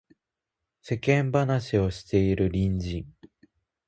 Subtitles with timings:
[0.81, 3.05] 世間話ばかりしている隣人